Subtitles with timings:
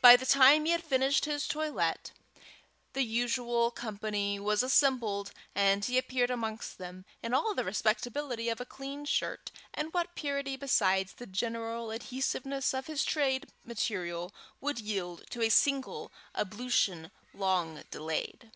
[0.00, 2.12] By the time he had finished his toilet,
[2.92, 8.60] the usual company was assembled, and he appeared amongst them in all the respectability of
[8.60, 14.78] a clean shirt and what purity besides the general adhesiveness of his trade material would
[14.78, 18.52] yield to a single ablution long delayed.